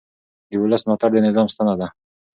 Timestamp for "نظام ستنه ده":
1.27-1.87